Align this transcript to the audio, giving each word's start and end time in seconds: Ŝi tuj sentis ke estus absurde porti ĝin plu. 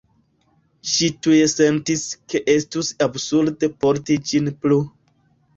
Ŝi 0.91 1.09
tuj 1.25 1.35
sentis 1.53 2.05
ke 2.33 2.41
estus 2.55 2.91
absurde 3.09 3.73
porti 3.85 4.21
ĝin 4.31 4.55
plu. 4.65 4.81